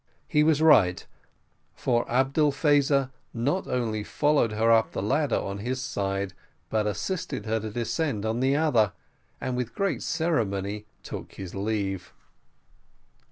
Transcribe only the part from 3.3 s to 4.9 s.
not only followed her